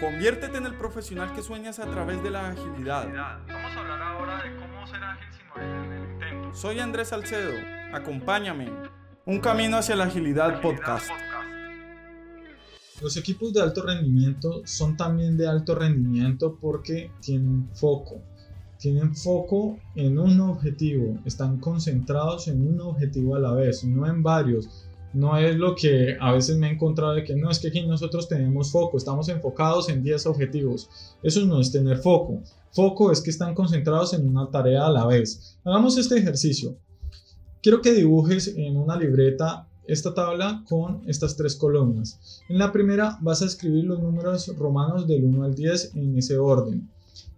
[0.00, 3.08] Conviértete en el profesional que sueñas a través de la agilidad.
[3.48, 6.54] Vamos a hablar ahora de cómo ser ágil sin morir en el intento.
[6.54, 7.52] Soy Andrés Salcedo.
[7.92, 8.70] Acompáñame.
[9.26, 11.10] Un camino hacia la agilidad podcast.
[13.02, 18.22] Los equipos de alto rendimiento son también de alto rendimiento porque tienen foco.
[18.78, 24.22] Tienen foco en un objetivo, están concentrados en un objetivo a la vez, no en
[24.22, 27.68] varios no es lo que a veces me he encontrado de que no es que
[27.68, 30.88] aquí nosotros tenemos foco, estamos enfocados en 10 objetivos.
[31.22, 32.42] Eso no es tener foco.
[32.72, 35.58] Foco es que están concentrados en una tarea a la vez.
[35.64, 36.76] Hagamos este ejercicio.
[37.62, 42.42] Quiero que dibujes en una libreta esta tabla con estas tres columnas.
[42.48, 46.36] En la primera vas a escribir los números romanos del 1 al 10 en ese
[46.36, 46.88] orden.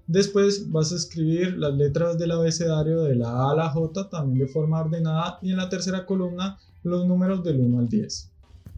[0.08, 4.40] Después vas a escribir las letras del abecedario de la A a la J también
[4.40, 8.30] de forma ordenada y en la tercera columna los números del 1 al 10.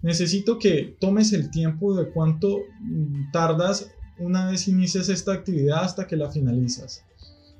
[0.03, 6.07] Necesito que tomes el tiempo de cuánto mm, tardas una vez inicias esta actividad hasta
[6.07, 7.05] que la finalizas.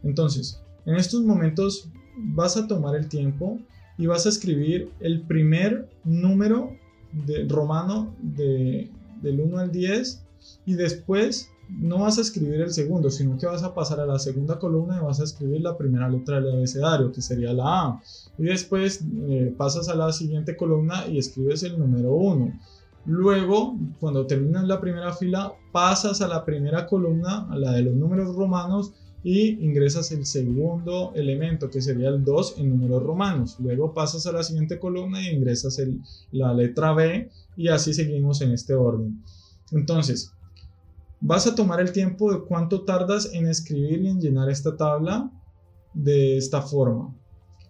[0.03, 3.59] Entonces, en estos momentos vas a tomar el tiempo
[3.97, 6.77] y vas a escribir el primer número
[7.13, 8.91] de romano de,
[9.23, 10.25] del 1 al 10
[10.67, 14.19] y después no vas a escribir el segundo, sino que vas a pasar a la
[14.19, 18.03] segunda columna y vas a escribir la primera letra del abecedario, que sería la A.
[18.39, 22.53] Y después eh, pasas a la siguiente columna y escribes el número 1.
[23.07, 27.95] Luego, cuando terminas la primera fila, pasas a la primera columna, a la de los
[27.95, 28.93] números romanos,
[29.25, 33.57] y ingresas el segundo elemento, que sería el 2 en números romanos.
[33.61, 35.81] Luego pasas a la siguiente columna y ingresas
[36.33, 39.23] la letra B, y así seguimos en este orden.
[39.71, 40.33] Entonces,
[41.25, 45.31] Vas a tomar el tiempo de cuánto tardas en escribir y en llenar esta tabla
[45.95, 47.15] de esta forma.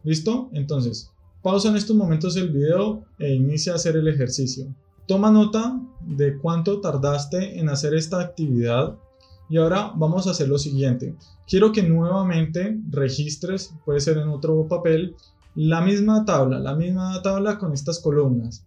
[0.05, 0.49] ¿Listo?
[0.55, 1.11] Entonces,
[1.43, 4.75] pausa en estos momentos el video e inicia a hacer el ejercicio.
[5.07, 8.97] Toma nota de cuánto tardaste en hacer esta actividad
[9.51, 11.15] y ahora vamos a hacer lo siguiente.
[11.47, 15.15] Quiero que nuevamente registres, puede ser en otro papel,
[15.55, 18.65] la misma tabla, la misma tabla con estas columnas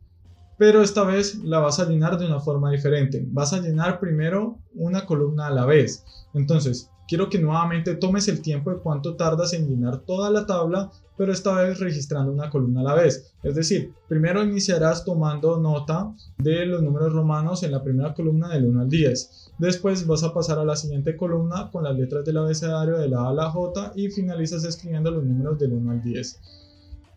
[0.58, 3.26] pero esta vez la vas a llenar de una forma diferente.
[3.28, 6.06] Vas a llenar primero una columna a la vez.
[6.34, 10.92] Entonces, quiero que nuevamente tomes el tiempo de cuánto tardas en llenar toda la tabla,
[11.18, 13.34] pero esta vez registrando una columna a la vez.
[13.44, 18.66] Es decir, primero iniciarás tomando nota de los números romanos en la primera columna del
[18.66, 19.54] 1 al 10.
[19.58, 23.22] Después vas a pasar a la siguiente columna con las letras del abecedario de la
[23.22, 26.40] A a la J y finalizas escribiendo los números del 1 al 10.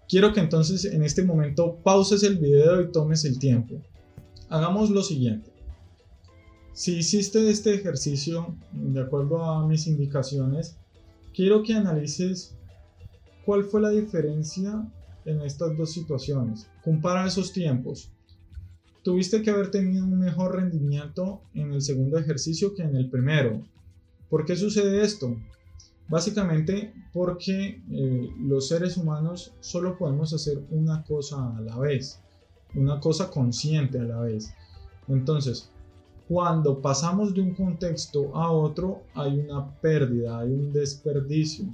[0.08, 3.82] Quiero que entonces en este momento pauses el video y tomes el tiempo.
[4.48, 5.52] Hagamos lo siguiente.
[6.72, 10.78] Si hiciste este ejercicio de acuerdo a mis indicaciones,
[11.34, 12.56] quiero que analices
[13.44, 14.90] cuál fue la diferencia
[15.26, 16.70] en estas dos situaciones.
[16.82, 18.10] Compara esos tiempos.
[19.02, 23.62] Tuviste que haber tenido un mejor rendimiento en el segundo ejercicio que en el primero.
[24.30, 25.36] ¿Por qué sucede esto?
[26.08, 32.20] Básicamente porque eh, los seres humanos solo podemos hacer una cosa a la vez,
[32.74, 34.54] una cosa consciente a la vez.
[35.06, 35.70] Entonces,
[36.26, 41.66] cuando pasamos de un contexto a otro, hay una pérdida, hay un desperdicio.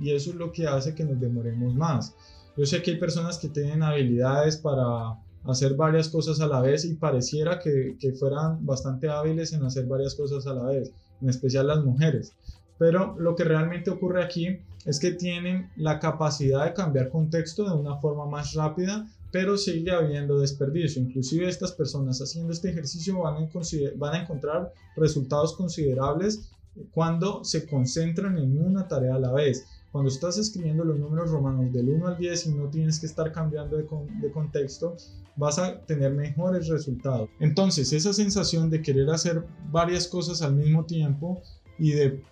[0.00, 2.16] Y eso es lo que hace que nos demoremos más.
[2.56, 6.84] Yo sé que hay personas que tienen habilidades para hacer varias cosas a la vez
[6.84, 11.28] y pareciera que, que fueran bastante hábiles en hacer varias cosas a la vez, en
[11.28, 12.34] especial las mujeres
[12.78, 17.76] pero lo que realmente ocurre aquí es que tienen la capacidad de cambiar contexto de
[17.76, 21.02] una forma más rápida, pero sigue habiendo desperdicio.
[21.02, 23.48] Inclusive estas personas haciendo este ejercicio van a,
[23.96, 26.50] van a encontrar resultados considerables
[26.92, 29.66] cuando se concentran en una tarea a la vez.
[29.90, 33.32] Cuando estás escribiendo los números romanos del 1 al 10 y no tienes que estar
[33.32, 33.86] cambiando de,
[34.20, 34.96] de, contexto,
[35.36, 37.28] vas a tener mejores resultados.
[37.40, 41.42] Entonces, esa sensación de querer hacer varias cosas al mismo tiempo
[41.78, 42.22] y de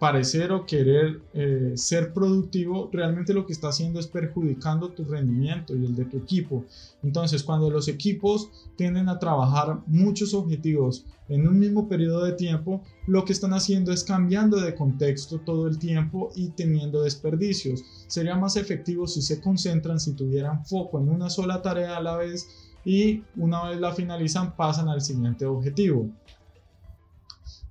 [0.00, 5.76] parecer o querer eh, ser productivo, realmente lo que está haciendo es perjudicando tu rendimiento
[5.76, 6.64] y el de tu equipo.
[7.02, 12.82] Entonces, cuando los equipos tienden a trabajar muchos objetivos en un mismo periodo de tiempo,
[13.06, 17.84] lo que están haciendo es cambiando de contexto todo el tiempo y teniendo desperdicios.
[18.06, 22.16] Sería más efectivo si se concentran, si tuvieran foco en una sola tarea a la
[22.16, 22.48] vez
[22.86, 26.08] y una vez la finalizan pasan al siguiente objetivo.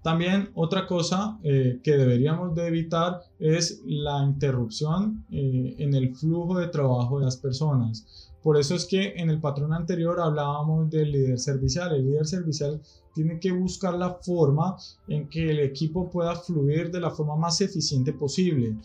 [0.01, 6.57] También otra cosa eh, que deberíamos de evitar es la interrupción eh, en el flujo
[6.57, 8.29] de trabajo de las personas.
[8.41, 11.93] Por eso es que en el patrón anterior hablábamos del líder servicial.
[11.93, 12.81] El líder servicial
[13.13, 14.77] tiene que buscar la forma
[15.09, 18.77] en que el equipo pueda fluir de la forma más eficiente posible.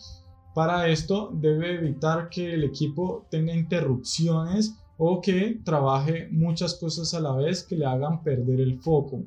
[0.53, 7.21] Para esto debe evitar que el equipo tenga interrupciones o que trabaje muchas cosas a
[7.21, 9.23] la vez que le hagan perder el foco.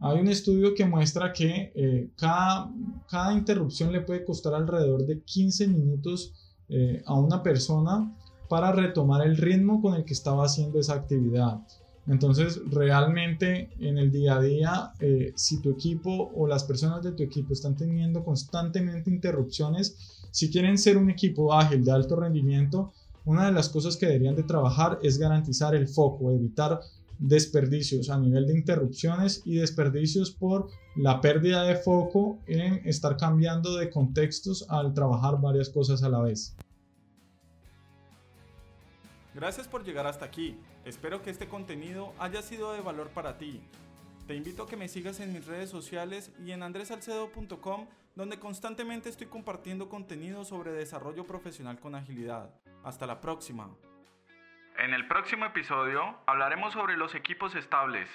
[0.00, 2.72] Hay un estudio que muestra que eh, cada,
[3.08, 6.32] cada, interrupción le puede costar alrededor de 15 minutos
[6.70, 8.16] eh, a una persona
[8.48, 11.60] para retomar el ritmo con el que estaba haciendo esa actividad.
[12.06, 17.12] Entonces, realmente en el día a día, eh, si tu equipo o las personas de
[17.12, 22.92] tu equipo están teniendo constantemente interrupciones, si quieren ser un equipo ágil de alto rendimiento,
[23.26, 26.80] una de las cosas que deberían de trabajar es garantizar el foco, evitar
[27.20, 33.76] desperdicios a nivel de interrupciones y desperdicios por la pérdida de foco en estar cambiando
[33.76, 36.56] de contextos al trabajar varias cosas a la vez.
[39.34, 40.56] Gracias por llegar hasta aquí.
[40.84, 43.60] Espero que este contenido haya sido de valor para ti.
[44.26, 47.86] Te invito a que me sigas en mis redes sociales y en andresalcedo.com
[48.16, 52.54] donde constantemente estoy compartiendo contenido sobre desarrollo profesional con agilidad.
[52.82, 53.70] Hasta la próxima.
[54.80, 58.08] En el próximo episodio hablaremos sobre los equipos estables,